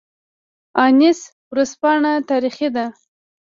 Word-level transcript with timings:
انیس 0.85 1.19
ورځپاڼه 1.51 2.11
تاریخي 2.29 2.67
ده 2.75 2.85